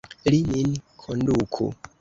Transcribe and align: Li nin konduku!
Li 0.35 0.39
nin 0.47 0.73
konduku! 1.05 1.73